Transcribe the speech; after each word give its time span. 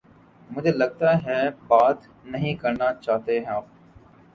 مجھے 0.49 0.71
لگتا 0.71 1.11
ہے 1.23 1.39
بات 1.67 1.97
نہیں 2.25 2.53
کرنا 2.55 2.93
چاہتے 2.95 3.39
آپ 3.47 3.65